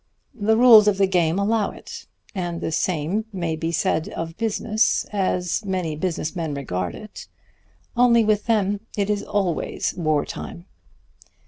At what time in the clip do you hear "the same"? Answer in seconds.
2.59-3.25